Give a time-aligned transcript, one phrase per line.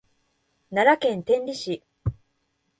[0.71, 1.83] 奈良県天理市